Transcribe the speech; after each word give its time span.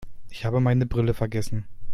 Ich 0.31 0.45
habe 0.45 0.61
meine 0.61 0.87
Brille 0.87 1.13
vergessen. 1.13 1.67